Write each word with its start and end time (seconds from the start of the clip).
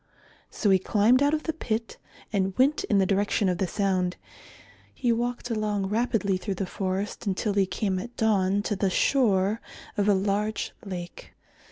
So 0.49 0.71
he 0.71 0.79
climbed 0.79 1.21
out 1.21 1.35
of 1.35 1.43
the 1.43 1.53
pit 1.53 1.97
and 2.33 2.57
went 2.57 2.83
in 2.85 2.97
the 2.97 3.05
direction 3.05 3.47
of 3.49 3.59
the 3.59 3.67
sound. 3.67 4.17
He 4.95 5.11
walked 5.11 5.51
along 5.51 5.89
rapidly 5.89 6.37
through 6.37 6.55
the 6.55 6.65
forest 6.65 7.27
until 7.27 7.53
he 7.53 7.67
came 7.67 7.99
at 7.99 8.17
dawn 8.17 8.63
to 8.63 8.75
the 8.75 8.89
shore 8.89 9.61
of 9.97 10.09
a 10.09 10.15
large 10.15 10.71
lake. 10.83 11.33